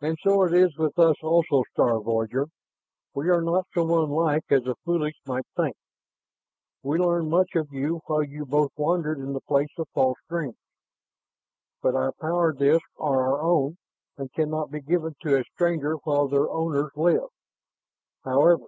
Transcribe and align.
"And 0.00 0.16
so 0.22 0.44
it 0.44 0.54
is 0.54 0.78
with 0.78 0.96
us 1.00 1.16
also, 1.20 1.64
star 1.72 1.98
voyager. 2.00 2.46
We 3.12 3.28
are 3.28 3.42
not 3.42 3.66
so 3.74 4.04
unlike 4.04 4.44
as 4.50 4.62
the 4.62 4.76
foolish 4.84 5.16
might 5.26 5.46
think. 5.56 5.74
We 6.84 7.00
learned 7.00 7.28
much 7.28 7.56
of 7.56 7.72
you 7.72 8.02
while 8.06 8.22
you 8.22 8.46
both 8.46 8.70
wandered 8.76 9.18
in 9.18 9.32
the 9.32 9.40
Place 9.40 9.76
of 9.78 9.88
False 9.94 10.18
Dreams. 10.28 10.54
But 11.82 11.96
our 11.96 12.12
power 12.20 12.52
disks 12.52 12.88
are 13.00 13.20
our 13.32 13.42
own 13.42 13.78
and 14.16 14.32
can 14.32 14.48
not 14.48 14.70
be 14.70 14.80
given 14.80 15.16
to 15.22 15.36
a 15.36 15.42
stranger 15.42 15.94
while 16.04 16.28
their 16.28 16.48
owners 16.48 16.92
live. 16.94 17.30
However...." 18.22 18.66